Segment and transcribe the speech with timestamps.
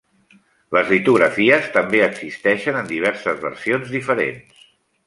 [0.77, 4.69] Les litografies també existeixen en diverses versions diferents.